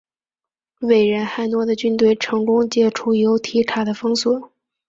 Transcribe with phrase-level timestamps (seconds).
[0.79, 4.51] 伟人汉诺的军队成功解除由提卡的封锁。